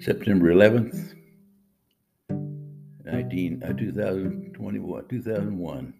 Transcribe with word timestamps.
September 0.00 0.50
11th, 0.54 1.12
19, 3.04 3.62
uh, 3.62 3.72
2021, 3.74 5.08
2001. 5.08 5.94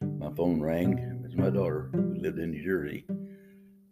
My 0.00 0.30
phone 0.36 0.60
rang. 0.60 1.22
It's 1.24 1.34
my 1.34 1.50
daughter 1.50 1.90
who 1.92 2.14
lived 2.14 2.38
in 2.38 2.52
New 2.52 2.62
Jersey 2.62 3.04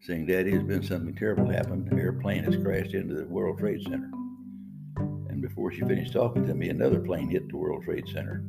saying, 0.03 0.27
Daddy, 0.27 0.53
has 0.53 0.63
been 0.63 0.85
something 0.85 1.17
terrible 1.17 1.49
happened. 1.49 1.91
An 1.91 1.99
airplane 1.99 2.45
has 2.45 2.57
crashed 2.57 2.95
into 2.95 3.15
the 3.17 3.25
World 3.25 3.59
Trade 3.59 3.83
Center. 3.83 4.09
And 4.99 5.43
before 5.43 5.73
she 5.73 5.81
finished 5.81 6.13
talking 6.13 6.47
to 6.47 6.55
me, 6.55 6.69
another 6.69 7.01
plane 7.01 7.29
hit 7.29 7.49
the 7.49 7.57
World 7.57 7.83
Trade 7.83 8.07
Center. 8.07 8.45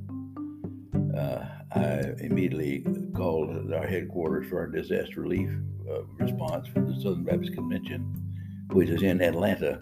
Uh, 1.18 1.46
I 1.72 2.14
immediately 2.20 2.86
called 3.16 3.74
our 3.74 3.88
headquarters 3.88 4.50
for 4.50 4.60
our 4.60 4.68
disaster 4.68 5.22
relief 5.22 5.50
uh, 5.90 6.04
response 6.20 6.68
for 6.68 6.82
the 6.82 6.94
Southern 7.02 7.24
Baptist 7.24 7.56
Convention, 7.56 8.68
which 8.72 8.90
is 8.90 9.02
in 9.02 9.20
Atlanta. 9.24 9.80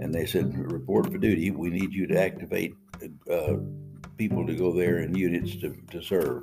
And 0.00 0.14
they 0.14 0.26
said, 0.26 0.56
report 0.70 1.10
for 1.10 1.18
duty. 1.18 1.50
We 1.50 1.70
need 1.70 1.92
you 1.92 2.06
to 2.08 2.20
activate 2.20 2.74
uh, 3.30 3.54
people 4.16 4.46
to 4.46 4.54
go 4.54 4.72
there 4.72 4.98
in 4.98 5.14
units 5.14 5.56
to, 5.56 5.76
to 5.90 6.02
serve. 6.02 6.42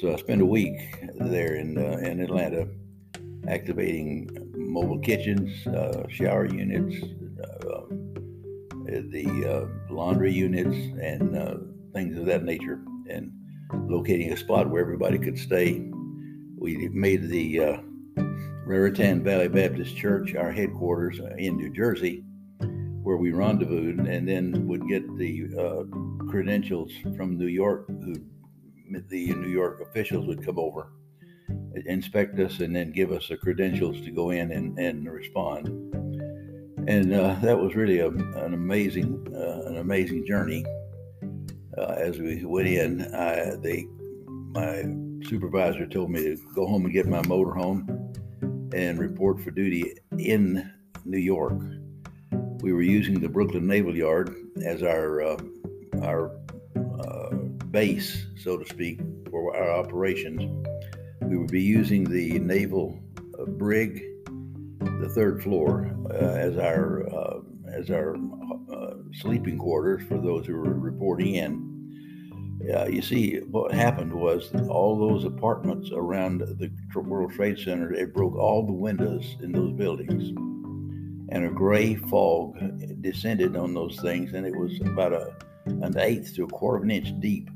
So 0.00 0.12
I 0.12 0.16
spent 0.16 0.42
a 0.42 0.46
week 0.46 0.76
there 1.20 1.54
in, 1.54 1.78
uh, 1.78 1.98
in 1.98 2.20
Atlanta 2.20 2.66
activating 3.48 4.28
mobile 4.54 4.98
kitchens, 4.98 5.66
uh, 5.66 6.06
shower 6.08 6.46
units, 6.46 6.96
uh, 7.42 7.82
the 8.88 9.68
uh, 9.90 9.92
laundry 9.92 10.32
units, 10.32 10.76
and 11.00 11.36
uh, 11.36 11.56
things 11.92 12.16
of 12.16 12.26
that 12.26 12.44
nature, 12.44 12.80
and 13.08 13.32
locating 13.88 14.32
a 14.32 14.36
spot 14.36 14.70
where 14.70 14.82
everybody 14.82 15.18
could 15.18 15.38
stay. 15.38 15.88
We 16.56 16.88
made 16.88 17.28
the 17.28 17.80
Raritan 18.64 19.24
Valley 19.24 19.48
Baptist 19.48 19.96
Church 19.96 20.34
our 20.34 20.52
headquarters 20.52 21.20
in 21.38 21.56
New 21.56 21.70
Jersey, 21.70 22.24
where 23.02 23.16
we 23.16 23.32
rendezvoused, 23.32 24.00
and 24.08 24.28
then 24.28 24.66
would 24.66 24.86
get 24.88 25.02
the 25.16 25.48
uh, 25.58 26.28
credentials 26.30 26.92
from 27.16 27.36
New 27.36 27.46
York, 27.46 27.86
who 27.88 28.14
the 29.08 29.34
New 29.34 29.48
York 29.48 29.80
officials 29.80 30.26
would 30.26 30.44
come 30.44 30.58
over 30.58 30.92
inspect 31.86 32.38
us 32.38 32.60
and 32.60 32.74
then 32.74 32.92
give 32.92 33.12
us 33.12 33.28
the 33.28 33.36
credentials 33.36 34.00
to 34.02 34.10
go 34.10 34.30
in 34.30 34.52
and, 34.52 34.78
and 34.78 35.10
respond. 35.10 35.68
And 36.88 37.14
uh, 37.14 37.36
that 37.42 37.58
was 37.58 37.74
really 37.74 38.00
a, 38.00 38.08
an 38.08 38.54
amazing 38.54 39.26
uh, 39.34 39.68
an 39.68 39.78
amazing 39.78 40.26
journey. 40.26 40.64
Uh, 41.78 41.94
as 41.96 42.18
we 42.18 42.44
went 42.44 42.68
in, 42.68 43.14
I, 43.14 43.54
they 43.62 43.86
my 44.26 44.84
supervisor 45.28 45.86
told 45.86 46.10
me 46.10 46.22
to 46.22 46.36
go 46.54 46.66
home 46.66 46.84
and 46.84 46.92
get 46.92 47.06
my 47.06 47.22
motorhome 47.22 47.86
and 48.74 48.98
report 48.98 49.40
for 49.40 49.52
duty 49.52 49.94
in 50.18 50.72
New 51.04 51.18
York. 51.18 51.60
We 52.62 52.72
were 52.72 52.82
using 52.82 53.20
the 53.20 53.28
Brooklyn 53.28 53.66
Naval 53.66 53.94
Yard 53.94 54.34
as 54.64 54.82
our 54.82 55.22
uh, 55.22 55.36
our 56.02 56.30
uh, 57.00 57.34
base, 57.70 58.26
so 58.36 58.56
to 58.56 58.66
speak, 58.66 59.00
for 59.30 59.54
our 59.54 59.70
operations 59.70 60.64
we 61.32 61.38
would 61.38 61.50
be 61.50 61.62
using 61.62 62.04
the 62.04 62.38
naval 62.40 62.98
uh, 63.38 63.44
brig, 63.46 64.02
the 65.00 65.10
third 65.14 65.42
floor, 65.42 65.96
uh, 66.10 66.14
as 66.14 66.58
our 66.58 67.08
uh, 67.08 67.40
as 67.72 67.90
our 67.90 68.16
uh, 68.70 68.94
sleeping 69.14 69.56
quarters 69.56 70.02
for 70.08 70.18
those 70.18 70.46
who 70.46 70.54
were 70.56 70.74
reporting 70.74 71.36
in. 71.36 71.68
you 72.90 73.00
see, 73.00 73.38
what 73.50 73.72
happened 73.72 74.12
was 74.12 74.52
all 74.68 74.98
those 74.98 75.24
apartments 75.24 75.90
around 75.94 76.40
the 76.40 76.70
World 77.00 77.32
Trade 77.32 77.58
Center, 77.58 77.94
it 77.94 78.12
broke 78.12 78.36
all 78.36 78.66
the 78.66 78.72
windows 78.72 79.36
in 79.42 79.52
those 79.52 79.72
buildings, 79.72 80.34
and 81.28 81.44
a 81.44 81.50
gray 81.50 81.94
fog 81.94 82.58
descended 83.00 83.56
on 83.56 83.74
those 83.74 83.98
things, 84.00 84.32
and 84.32 84.46
it 84.46 84.56
was 84.56 84.80
about 84.80 85.12
a 85.12 85.34
an 85.66 85.96
eighth 85.98 86.34
to 86.34 86.44
a 86.44 86.48
quarter 86.48 86.78
of 86.78 86.82
an 86.82 86.90
inch 86.90 87.18
deep 87.20 87.48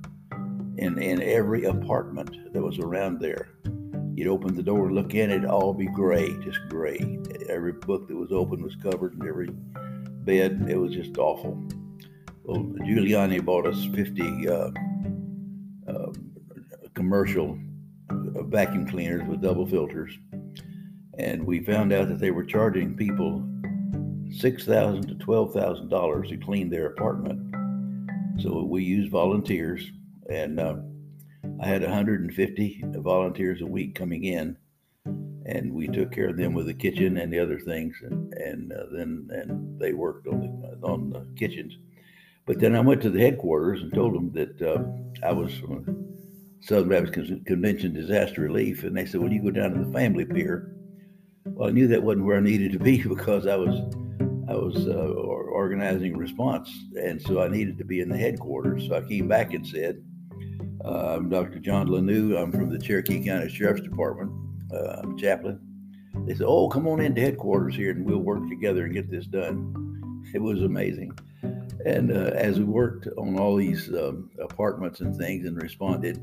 in, 0.78 1.00
in 1.02 1.22
every 1.22 1.64
apartment 1.64 2.52
that 2.52 2.62
was 2.62 2.78
around 2.78 3.20
there. 3.20 3.48
You'd 4.14 4.28
open 4.28 4.54
the 4.54 4.62
door 4.62 4.92
look 4.92 5.14
in, 5.14 5.30
it'd 5.30 5.44
all 5.44 5.74
be 5.74 5.86
gray, 5.86 6.34
just 6.42 6.60
gray. 6.68 7.18
Every 7.48 7.72
book 7.72 8.08
that 8.08 8.16
was 8.16 8.32
open 8.32 8.62
was 8.62 8.76
covered, 8.76 9.14
and 9.14 9.28
every 9.28 9.50
bed, 10.24 10.66
it 10.68 10.76
was 10.76 10.92
just 10.92 11.18
awful. 11.18 11.62
Well, 12.44 12.62
Giuliani 12.62 13.44
bought 13.44 13.66
us 13.66 13.84
50 13.94 14.48
uh, 14.48 14.70
uh, 15.88 16.12
commercial 16.94 17.58
vacuum 18.10 18.86
cleaners 18.86 19.28
with 19.28 19.42
double 19.42 19.66
filters, 19.66 20.16
and 21.18 21.44
we 21.44 21.60
found 21.60 21.92
out 21.92 22.08
that 22.08 22.18
they 22.18 22.30
were 22.30 22.44
charging 22.44 22.96
people 22.96 23.44
six 24.30 24.64
thousand 24.64 25.08
to 25.08 25.14
twelve 25.14 25.52
thousand 25.52 25.88
dollars 25.88 26.28
to 26.28 26.36
clean 26.36 26.70
their 26.70 26.86
apartment. 26.86 27.54
So 28.40 28.62
we 28.64 28.84
used 28.84 29.10
volunteers, 29.10 29.90
and 30.28 30.60
uh, 30.60 30.76
I 31.60 31.66
had 31.66 31.82
150 31.82 32.84
volunteers 32.96 33.62
a 33.62 33.66
week 33.66 33.94
coming 33.94 34.24
in, 34.24 34.56
and 35.46 35.72
we 35.72 35.88
took 35.88 36.12
care 36.12 36.28
of 36.28 36.36
them 36.36 36.52
with 36.52 36.66
the 36.66 36.74
kitchen 36.74 37.16
and 37.16 37.32
the 37.32 37.38
other 37.38 37.58
things, 37.58 37.96
and 38.02 38.34
and 38.34 38.72
uh, 38.72 38.84
then 38.92 39.28
and 39.30 39.80
they 39.80 39.92
worked 39.92 40.26
on 40.26 40.40
the 40.40 40.86
on 40.86 41.10
the 41.10 41.26
kitchens. 41.36 41.76
But 42.44 42.60
then 42.60 42.76
I 42.76 42.80
went 42.80 43.02
to 43.02 43.10
the 43.10 43.20
headquarters 43.20 43.82
and 43.82 43.92
told 43.92 44.14
them 44.14 44.32
that 44.32 44.62
uh, 44.62 45.26
I 45.26 45.32
was 45.32 45.52
from 45.58 46.06
Southern 46.60 46.88
Baptist 46.88 47.44
Convention 47.46 47.92
Disaster 47.92 48.42
Relief, 48.42 48.84
and 48.84 48.96
they 48.96 49.06
said, 49.06 49.20
"Well, 49.20 49.32
you 49.32 49.42
go 49.42 49.50
down 49.50 49.72
to 49.72 49.84
the 49.84 49.92
family 49.92 50.24
pier." 50.24 50.72
Well, 51.44 51.68
I 51.68 51.72
knew 51.72 51.88
that 51.88 52.02
wasn't 52.02 52.26
where 52.26 52.36
I 52.36 52.40
needed 52.40 52.72
to 52.72 52.78
be 52.78 53.02
because 53.08 53.46
I 53.46 53.56
was 53.56 53.80
I 54.48 54.54
was 54.54 54.86
uh, 54.86 54.92
organizing 54.92 56.16
response, 56.16 56.70
and 57.00 57.20
so 57.20 57.42
I 57.42 57.48
needed 57.48 57.78
to 57.78 57.84
be 57.84 58.00
in 58.00 58.08
the 58.08 58.16
headquarters. 58.16 58.86
So 58.86 58.96
I 58.96 59.00
came 59.00 59.26
back 59.26 59.54
and 59.54 59.66
said 59.66 60.02
uh, 60.84 61.16
I'm 61.16 61.28
Dr. 61.28 61.58
John 61.58 61.88
Lanou. 61.88 62.40
I'm 62.40 62.52
from 62.52 62.70
the 62.70 62.78
Cherokee 62.78 63.24
County 63.24 63.48
Sheriff's 63.48 63.82
Department. 63.82 64.30
Uh, 64.72 65.00
I'm 65.02 65.16
a 65.16 65.20
chaplain. 65.20 65.58
They 66.26 66.34
said, 66.34 66.46
"Oh, 66.46 66.68
come 66.68 66.86
on 66.86 67.00
into 67.00 67.20
headquarters 67.20 67.74
here, 67.74 67.90
and 67.90 68.04
we'll 68.04 68.18
work 68.18 68.48
together 68.48 68.84
and 68.84 68.94
get 68.94 69.10
this 69.10 69.26
done." 69.26 70.22
It 70.32 70.40
was 70.40 70.62
amazing. 70.62 71.18
And 71.84 72.12
uh, 72.12 72.30
as 72.34 72.58
we 72.58 72.64
worked 72.64 73.08
on 73.18 73.38
all 73.38 73.56
these 73.56 73.88
um, 73.88 74.30
apartments 74.40 75.00
and 75.00 75.16
things 75.16 75.46
and 75.46 75.60
responded, 75.60 76.18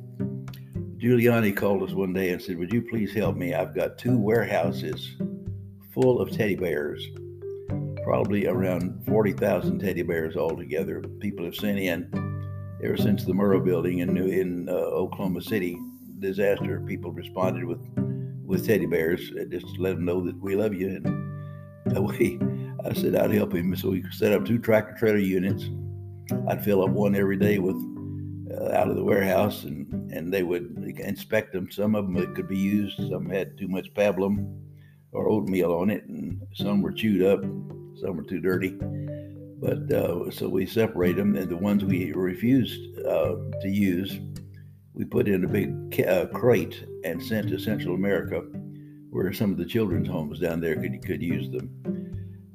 Giuliani 0.97 1.55
called 1.55 1.83
us 1.83 1.91
one 1.91 2.13
day 2.13 2.29
and 2.29 2.41
said, 2.41 2.57
"Would 2.57 2.71
you 2.71 2.83
please 2.83 3.13
help 3.13 3.35
me? 3.35 3.53
I've 3.53 3.75
got 3.75 3.97
two 3.97 4.17
warehouses 4.17 5.17
full 5.93 6.21
of 6.21 6.31
teddy 6.31 6.55
bears, 6.55 7.05
probably 8.03 8.47
around 8.47 9.05
40,000 9.05 9.79
teddy 9.79 10.03
bears 10.03 10.35
altogether. 10.35 11.01
People 11.19 11.45
have 11.45 11.55
sent 11.55 11.79
in." 11.79 12.33
ever 12.83 12.97
since 12.97 13.23
the 13.23 13.31
Murrah 13.31 13.63
building 13.63 13.99
in 13.99 14.17
in 14.17 14.67
uh, 14.67 14.73
Oklahoma 14.73 15.41
City 15.41 15.79
disaster, 16.19 16.81
people 16.81 17.11
responded 17.11 17.63
with 17.63 17.81
with 18.45 18.65
teddy 18.65 18.85
bears 18.85 19.31
just 19.49 19.75
to 19.75 19.81
let 19.81 19.95
them 19.95 20.05
know 20.05 20.21
that 20.25 20.39
we 20.41 20.55
love 20.55 20.73
you. 20.73 20.87
And 20.87 22.07
we, 22.07 22.39
I 22.85 22.93
said 22.93 23.15
I'd 23.15 23.31
help 23.31 23.53
him, 23.53 23.75
so 23.75 23.91
we 23.91 24.03
set 24.11 24.33
up 24.33 24.45
two 24.45 24.59
tractor 24.59 24.95
trailer 24.97 25.17
units. 25.17 25.69
I'd 26.49 26.63
fill 26.63 26.83
up 26.83 26.89
one 26.89 27.15
every 27.15 27.37
day 27.37 27.59
with 27.59 27.77
uh, 28.51 28.71
out 28.73 28.89
of 28.89 28.95
the 28.95 29.03
warehouse, 29.03 29.63
and 29.63 30.11
and 30.11 30.33
they 30.33 30.43
would 30.43 30.93
inspect 30.99 31.53
them. 31.53 31.71
Some 31.71 31.95
of 31.95 32.05
them 32.05 32.35
could 32.35 32.49
be 32.49 32.57
used. 32.57 32.97
Some 32.97 33.29
had 33.29 33.57
too 33.57 33.67
much 33.67 33.93
pablum 33.93 34.59
or 35.13 35.29
oatmeal 35.29 35.73
on 35.73 35.89
it, 35.89 36.03
and 36.05 36.41
some 36.53 36.81
were 36.81 36.91
chewed 36.91 37.23
up. 37.23 37.43
Some 37.99 38.17
were 38.17 38.23
too 38.23 38.39
dirty. 38.39 38.77
But 39.59 39.91
uh, 39.93 40.29
so 40.29 40.49
we 40.49 40.65
separate 40.65 41.15
them, 41.15 41.35
and 41.35 41.49
the 41.49 41.57
ones 41.57 41.85
we 41.85 42.11
refused 42.11 42.99
uh, 42.99 43.35
to 43.61 43.69
use, 43.69 44.19
we 44.93 45.05
put 45.05 45.27
in 45.27 45.45
a 45.45 45.47
big 45.47 46.05
uh, 46.05 46.25
crate 46.27 46.83
and 47.05 47.23
sent 47.23 47.49
to 47.49 47.59
Central 47.59 47.95
America, 47.95 48.41
where 49.09 49.31
some 49.31 49.51
of 49.51 49.57
the 49.57 49.65
children's 49.65 50.09
homes 50.09 50.39
down 50.39 50.59
there 50.59 50.75
could 50.75 51.05
could 51.05 51.21
use 51.21 51.49
them. 51.49 51.69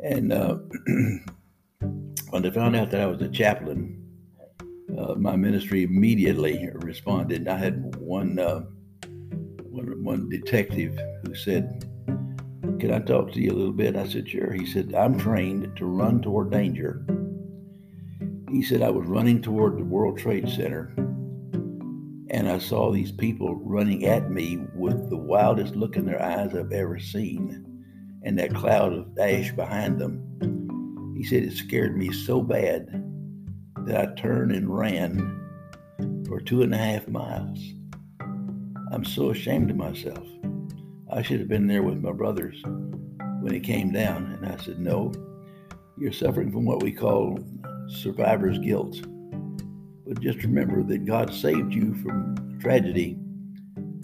And 0.05 0.33
uh, 0.33 0.57
when 2.31 2.43
they 2.43 2.51
found 2.51 2.77
out 2.77 2.91
that 2.91 3.01
I 3.01 3.07
was 3.07 3.23
a 3.23 3.29
chaplain, 3.29 3.99
uh, 4.99 5.15
my 5.15 5.37
ministry 5.37 5.85
immediately 5.85 6.69
responded. 6.75 7.49
I 7.49 7.57
had 7.57 7.97
one, 7.97 8.39
uh, 8.39 8.61
one, 9.63 10.05
one 10.05 10.29
detective 10.29 10.99
who 11.25 11.35
said, 11.35 11.88
can 12.79 12.93
I 12.93 13.01
talk 13.01 13.33
to 13.33 13.41
you 13.41 13.51
a 13.51 13.55
little 13.55 13.73
bit? 13.73 13.97
I 13.97 14.07
said, 14.07 14.29
Sure. 14.29 14.53
He 14.53 14.67
said, 14.67 14.95
I'm 14.95 15.19
trained 15.19 15.77
to 15.77 15.87
run 15.87 16.21
toward 16.21 16.51
danger. 16.51 17.05
He 18.51 18.63
said, 18.63 18.83
I 18.83 18.91
was 18.91 19.07
running 19.07 19.43
toward 19.43 19.77
the 19.77 19.85
World 19.85 20.19
Trade 20.19 20.49
Center 20.49 20.95
and 22.31 22.49
I 22.49 22.59
saw 22.59 22.93
these 22.93 23.13
people 23.13 23.57
running 23.57 24.05
at 24.05 24.31
me 24.31 24.59
with 24.75 25.09
the 25.09 25.17
wildest 25.17 25.77
look 25.77 25.97
in 25.97 26.05
their 26.05 26.23
eyes 26.23 26.55
I've 26.55 26.73
ever 26.73 26.99
seen 26.99 27.65
and 28.23 28.39
that 28.39 28.55
cloud 28.55 28.93
of 28.93 29.19
ash 29.19 29.53
behind 29.53 29.99
them. 29.99 31.15
He 31.17 31.25
said, 31.25 31.45
It 31.45 31.53
scared 31.55 31.97
me 31.97 32.13
so 32.13 32.43
bad 32.43 32.87
that 33.87 33.97
I 33.97 34.15
turned 34.15 34.53
and 34.53 34.77
ran 34.77 35.35
for 36.29 36.41
two 36.41 36.63
and 36.63 36.75
a 36.75 36.79
half 36.79 37.09
miles. 37.09 37.59
I'm 38.93 39.05
so 39.05 39.31
ashamed 39.31 39.71
of 39.71 39.77
myself. 39.77 40.27
I 41.11 41.23
should 41.23 41.41
have 41.41 41.49
been 41.49 41.67
there 41.67 41.83
with 41.83 41.99
my 41.99 42.13
brothers 42.13 42.61
when 43.41 43.55
it 43.55 43.63
came 43.63 43.93
down. 43.93 44.27
And 44.27 44.47
I 44.47 44.63
said, 44.63 44.79
No, 44.79 45.13
you're 45.97 46.13
suffering 46.13 46.53
from 46.53 46.65
what 46.65 46.83
we 46.83 46.93
call 46.93 47.39
survivor's 47.89 48.59
guilt. 48.59 49.01
But 50.07 50.21
just 50.21 50.43
remember 50.43 50.83
that 50.83 51.07
God 51.07 51.33
saved 51.33 51.73
you 51.75 51.95
from 52.03 52.59
tragedy 52.61 53.19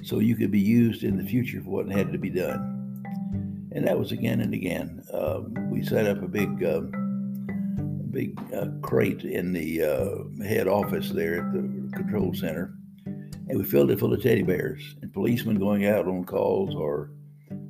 so 0.03 0.19
you 0.19 0.37
could 0.37 0.51
be 0.51 0.61
used 0.61 1.03
in 1.03 1.17
the 1.17 1.25
future 1.25 1.63
for 1.63 1.71
what 1.71 1.91
had 1.91 2.13
to 2.13 2.19
be 2.19 2.31
done. 2.31 2.71
And 3.73 3.87
that 3.87 3.99
was 3.99 4.13
again 4.13 4.41
and 4.41 4.55
again. 4.55 5.03
Uh, 5.13 5.41
we 5.71 5.83
set 5.83 6.07
up 6.07 6.23
a 6.23 6.29
big, 6.29 6.63
uh, 6.63 6.83
big 8.11 8.39
uh, 8.55 8.67
crate 8.83 9.25
in 9.25 9.53
the 9.53 9.83
uh, 9.83 10.45
head 10.45 10.69
office 10.69 11.11
there 11.11 11.39
at 11.39 11.53
the 11.53 11.91
control 11.97 12.33
center, 12.35 12.75
and 13.49 13.59
we 13.59 13.65
filled 13.65 13.91
it 13.91 13.99
full 13.99 14.13
of 14.13 14.23
teddy 14.23 14.43
bears. 14.43 14.97
And 15.03 15.13
policemen 15.13 15.59
going 15.59 15.87
out 15.87 16.07
on 16.07 16.25
calls, 16.25 16.75
or 16.75 17.11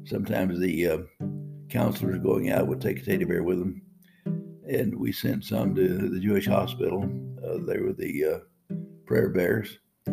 sometimes 0.04 0.58
the 0.60 0.86
uh, 0.86 0.98
counselors 1.68 2.20
going 2.22 2.50
out 2.50 2.66
would 2.66 2.80
take 2.80 3.00
a 3.00 3.04
teddy 3.04 3.24
bear 3.24 3.42
with 3.42 3.58
them. 3.58 3.82
And 4.68 4.94
we 4.94 5.12
sent 5.12 5.44
some 5.44 5.74
to 5.74 6.08
the 6.08 6.20
Jewish 6.20 6.46
hospital. 6.46 7.02
Uh, 7.44 7.58
they 7.66 7.78
were 7.78 7.92
the 7.92 8.42
prayer 9.06 9.28
bears. 9.28 9.78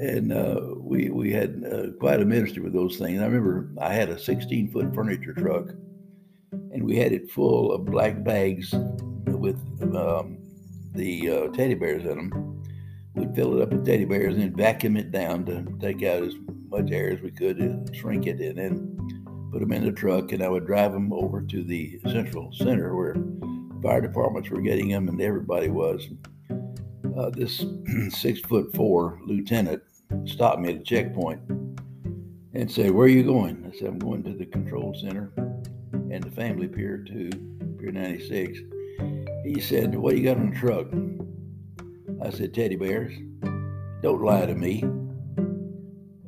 and 0.00 0.32
uh, 0.32 0.60
we 0.76 1.10
we 1.10 1.32
had 1.32 1.62
uh, 1.70 1.90
quite 1.98 2.20
a 2.20 2.24
ministry 2.24 2.62
with 2.62 2.72
those 2.72 2.96
things. 2.96 3.20
I 3.20 3.26
remember 3.26 3.70
I 3.80 3.92
had 3.92 4.08
a 4.08 4.18
16 4.18 4.70
foot 4.70 4.94
furniture 4.94 5.34
truck, 5.34 5.68
and 6.52 6.82
we 6.82 6.96
had 6.96 7.12
it 7.12 7.30
full 7.30 7.72
of 7.72 7.84
black 7.84 8.22
bags 8.22 8.74
with 9.26 9.56
um, 9.94 10.38
the 10.94 11.30
uh, 11.30 11.48
teddy 11.48 11.74
bears 11.74 12.04
in 12.04 12.16
them. 12.16 12.62
We'd 13.16 13.34
fill 13.34 13.56
it 13.56 13.62
up 13.62 13.70
with 13.70 13.84
teddy 13.84 14.04
bears 14.04 14.34
and 14.34 14.42
then 14.42 14.54
vacuum 14.54 14.96
it 14.96 15.10
down 15.10 15.44
to 15.46 15.64
take 15.80 16.02
out 16.02 16.22
as 16.22 16.34
much 16.68 16.90
air 16.90 17.10
as 17.10 17.20
we 17.22 17.30
could 17.30 17.58
and 17.58 17.94
shrink 17.96 18.26
it, 18.26 18.40
and 18.40 18.58
then 18.58 19.50
put 19.50 19.60
them 19.60 19.72
in 19.72 19.84
the 19.84 19.92
truck. 19.92 20.32
And 20.32 20.42
I 20.42 20.48
would 20.48 20.66
drive 20.66 20.92
them 20.92 21.12
over 21.12 21.40
to 21.42 21.64
the 21.64 21.98
central 22.06 22.52
center 22.52 22.94
where 22.94 23.16
fire 23.82 24.00
departments 24.00 24.50
were 24.50 24.60
getting 24.60 24.90
them, 24.90 25.08
and 25.08 25.20
everybody 25.20 25.68
was 25.68 26.08
uh, 27.18 27.30
this 27.30 27.64
six 28.10 28.40
foot 28.40 28.74
four 28.74 29.18
lieutenant 29.24 29.82
stopped 30.26 30.60
me 30.60 30.74
at 30.74 30.80
a 30.80 30.84
checkpoint 30.84 31.40
and 32.56 32.70
said, 32.70 32.90
Where 32.90 33.06
are 33.06 33.10
you 33.10 33.22
going? 33.22 33.70
I 33.72 33.76
said, 33.76 33.88
I'm 33.88 33.98
going 33.98 34.22
to 34.24 34.32
the 34.32 34.46
control 34.46 34.94
center 34.94 35.32
and 35.92 36.22
the 36.22 36.30
family 36.30 36.68
pier 36.68 36.98
to 36.98 37.30
Pier 37.78 37.92
96. 37.92 38.58
He 39.44 39.60
said, 39.60 39.94
What 39.94 40.12
do 40.12 40.20
you 40.20 40.24
got 40.24 40.38
on 40.38 40.50
the 40.50 40.56
truck? 40.56 40.86
I 42.22 42.30
said, 42.30 42.54
Teddy 42.54 42.76
bears. 42.76 43.14
Don't 44.02 44.22
lie 44.22 44.46
to 44.46 44.54
me. 44.54 44.82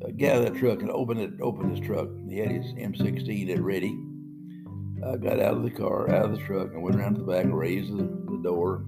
Uh, 0.01 0.07
of 0.07 0.43
that 0.43 0.55
truck 0.57 0.81
and 0.81 0.91
open 0.91 1.17
it. 1.17 1.31
Open 1.41 1.69
his 1.69 1.85
truck. 1.85 2.09
He 2.27 2.37
had 2.37 2.51
his 2.51 2.73
M16 2.73 3.51
at 3.51 3.61
ready. 3.61 3.97
I 5.05 5.17
got 5.17 5.39
out 5.39 5.55
of 5.55 5.63
the 5.63 5.71
car, 5.71 6.09
out 6.09 6.25
of 6.25 6.31
the 6.31 6.43
truck, 6.43 6.73
and 6.73 6.83
went 6.83 6.97
around 6.97 7.15
to 7.15 7.21
the 7.21 7.31
back 7.31 7.45
and 7.45 7.57
raised 7.57 7.91
the, 7.91 8.03
the 8.03 8.41
door 8.43 8.85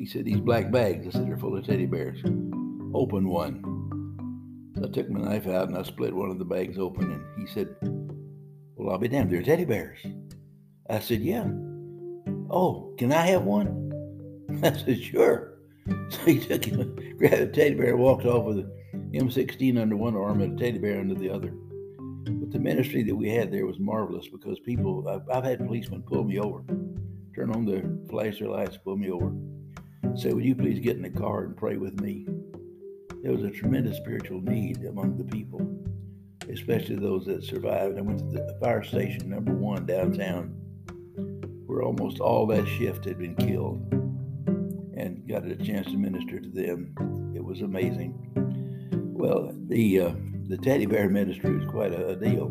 he 0.00 0.06
said, 0.06 0.24
These 0.24 0.40
black 0.40 0.70
bags, 0.70 1.06
I 1.06 1.10
said, 1.10 1.28
they're 1.28 1.36
full 1.36 1.58
of 1.58 1.66
teddy 1.66 1.84
bears. 1.84 2.18
Open 2.94 3.28
one. 3.28 4.72
So 4.74 4.84
I 4.84 4.88
took 4.88 5.10
my 5.10 5.20
knife 5.20 5.46
out 5.46 5.68
and 5.68 5.76
I 5.76 5.82
split 5.82 6.14
one 6.14 6.30
of 6.30 6.38
the 6.38 6.44
bags 6.46 6.78
open, 6.78 7.12
and 7.12 7.22
he 7.38 7.46
said, 7.52 7.68
Well, 8.76 8.90
I'll 8.90 8.98
be 8.98 9.08
damned, 9.08 9.30
they're 9.30 9.42
teddy 9.42 9.66
bears. 9.66 9.98
I 10.88 11.00
said, 11.00 11.20
Yeah. 11.20 11.44
Oh, 12.50 12.94
can 12.96 13.12
I 13.12 13.26
have 13.26 13.42
one? 13.42 13.92
I 14.64 14.72
said, 14.72 15.02
Sure. 15.02 15.49
So 16.10 16.24
he 16.26 16.38
took 16.38 16.64
him, 16.64 16.96
grabbed 17.18 17.34
a 17.34 17.46
teddy 17.46 17.74
bear, 17.74 17.96
walked 17.96 18.26
off 18.26 18.44
with 18.44 18.58
an 18.58 19.10
M16 19.14 19.80
under 19.80 19.96
one 19.96 20.16
arm 20.16 20.40
and 20.40 20.58
a 20.58 20.62
teddy 20.62 20.78
bear 20.78 21.00
under 21.00 21.14
the 21.14 21.30
other. 21.30 21.52
But 22.24 22.50
the 22.50 22.58
ministry 22.58 23.02
that 23.04 23.14
we 23.14 23.30
had 23.30 23.52
there 23.52 23.66
was 23.66 23.78
marvelous 23.78 24.28
because 24.28 24.58
people, 24.60 25.08
I've, 25.08 25.28
I've 25.30 25.44
had 25.44 25.64
policemen 25.64 26.02
pull 26.02 26.24
me 26.24 26.38
over, 26.38 26.64
turn 27.34 27.54
on 27.54 27.64
their 27.64 27.84
flasher 28.08 28.48
lights, 28.48 28.76
pull 28.76 28.96
me 28.96 29.10
over 29.10 29.32
Say, 30.16 30.32
would 30.32 30.44
you 30.44 30.56
please 30.56 30.80
get 30.80 30.96
in 30.96 31.02
the 31.02 31.10
car 31.10 31.44
and 31.44 31.56
pray 31.56 31.76
with 31.76 32.00
me? 32.00 32.26
There 33.22 33.32
was 33.32 33.44
a 33.44 33.50
tremendous 33.50 33.96
spiritual 33.96 34.40
need 34.40 34.84
among 34.84 35.16
the 35.16 35.24
people, 35.24 35.60
especially 36.52 36.96
those 36.96 37.26
that 37.26 37.44
survived. 37.44 37.96
I 37.96 38.00
went 38.00 38.18
to 38.18 38.24
the 38.24 38.58
fire 38.60 38.82
station 38.82 39.30
number 39.30 39.54
one 39.54 39.86
downtown, 39.86 40.48
where 41.66 41.82
almost 41.82 42.18
all 42.18 42.46
that 42.48 42.66
shift 42.66 43.04
had 43.04 43.18
been 43.18 43.36
killed, 43.36 43.86
and 45.00 45.26
got 45.26 45.46
a 45.46 45.56
chance 45.56 45.86
to 45.86 45.96
minister 45.96 46.40
to 46.40 46.48
them. 46.48 46.94
It 47.34 47.42
was 47.42 47.62
amazing. 47.62 48.14
Well, 49.14 49.52
the 49.68 50.00
uh, 50.00 50.12
the 50.48 50.58
teddy 50.58 50.86
bear 50.86 51.08
ministry 51.08 51.56
was 51.56 51.68
quite 51.70 51.92
a, 51.92 52.08
a 52.08 52.16
deal, 52.16 52.48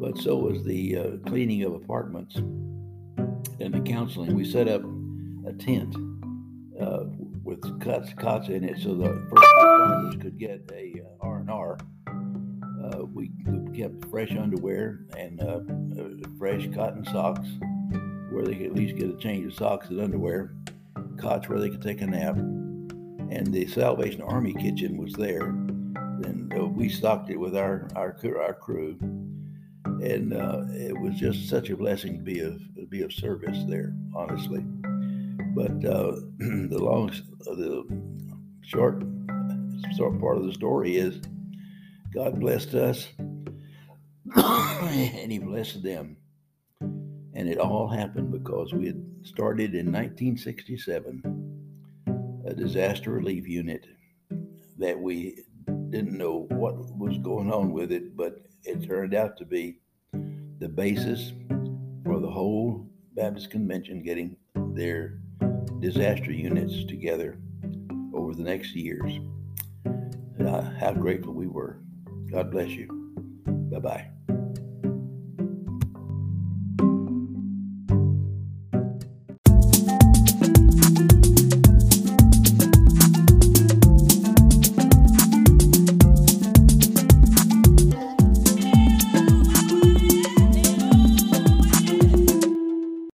but 0.00 0.18
so 0.18 0.36
was 0.36 0.64
the 0.64 0.96
uh, 0.96 1.28
cleaning 1.28 1.62
of 1.62 1.74
apartments 1.74 2.36
and 2.36 3.72
the 3.72 3.80
counseling. 3.80 4.34
We 4.34 4.44
set 4.44 4.68
up 4.68 4.82
a 5.46 5.52
tent 5.52 5.94
uh, 6.80 7.04
with 7.42 7.80
cots, 7.80 8.12
cots 8.14 8.48
in 8.48 8.64
it 8.64 8.78
so 8.78 8.94
the 8.94 9.08
first 9.30 9.52
responders 9.56 10.20
could 10.20 10.38
get 10.38 10.70
a 10.72 11.02
uh, 11.22 11.26
R&R. 11.26 11.78
Uh, 12.06 13.04
we, 13.06 13.30
kept 13.74 14.04
fresh 14.10 14.32
underwear 14.32 15.04
and 15.16 15.40
uh, 15.40 15.60
fresh 16.36 16.68
cotton 16.74 17.04
socks 17.04 17.46
where 18.32 18.44
they 18.44 18.54
could 18.54 18.66
at 18.66 18.74
least 18.74 18.96
get 18.96 19.08
a 19.08 19.16
change 19.18 19.46
of 19.46 19.54
socks 19.54 19.88
and 19.88 20.00
underwear, 20.00 20.52
cots 21.18 21.48
where 21.48 21.58
they 21.58 21.70
could 21.70 21.82
take 21.82 22.00
a 22.00 22.06
nap. 22.06 22.36
And 22.36 23.52
the 23.52 23.66
Salvation 23.66 24.22
Army 24.22 24.54
kitchen 24.54 24.96
was 24.96 25.12
there. 25.14 25.48
And 25.48 26.52
uh, 26.58 26.66
we 26.66 26.88
stocked 26.88 27.30
it 27.30 27.36
with 27.36 27.56
our, 27.56 27.88
our, 27.94 28.16
our 28.40 28.54
crew. 28.54 28.96
And 29.84 30.32
it 30.72 30.98
was 30.98 31.14
just 31.16 31.48
such 31.48 31.70
a 31.70 31.76
blessing 31.76 32.18
to 32.18 32.22
be 32.22 32.40
of, 32.40 32.60
be 32.88 33.02
of 33.02 33.12
service 33.12 33.64
there, 33.68 33.94
honestly. 34.14 34.64
But 35.54 35.84
uh, 35.84 36.16
the 36.38 36.78
long, 36.78 37.10
the 37.40 37.84
short, 38.62 39.02
short 39.96 40.20
part 40.20 40.38
of 40.38 40.46
the 40.46 40.52
story 40.52 40.96
is 40.96 41.20
God 42.14 42.40
blessed 42.40 42.74
us 42.74 43.08
and 44.36 45.32
He 45.32 45.38
blessed 45.38 45.82
them. 45.82 46.16
And 46.80 47.48
it 47.48 47.58
all 47.58 47.88
happened 47.88 48.32
because 48.32 48.72
we 48.72 48.86
had 48.86 49.07
started 49.22 49.74
in 49.74 49.86
1967 49.86 51.48
a 52.46 52.54
disaster 52.54 53.10
relief 53.10 53.46
unit 53.46 53.84
that 54.78 54.98
we 54.98 55.42
didn't 55.90 56.16
know 56.16 56.46
what 56.50 56.76
was 56.96 57.18
going 57.18 57.52
on 57.52 57.72
with 57.72 57.92
it, 57.92 58.16
but 58.16 58.40
it 58.64 58.86
turned 58.86 59.14
out 59.14 59.36
to 59.36 59.44
be 59.44 59.78
the 60.58 60.68
basis 60.68 61.32
for 62.04 62.20
the 62.20 62.30
whole 62.30 62.88
Baptist 63.14 63.50
Convention 63.50 64.02
getting 64.02 64.36
their 64.54 65.18
disaster 65.80 66.32
units 66.32 66.84
together 66.84 67.38
over 68.14 68.34
the 68.34 68.42
next 68.42 68.74
years. 68.74 69.20
Uh, 70.40 70.62
how 70.80 70.92
grateful 70.92 71.34
we 71.34 71.46
were. 71.46 71.80
God 72.30 72.50
bless 72.50 72.70
you. 72.70 72.86
Bye 73.70 73.80
bye. 73.80 74.17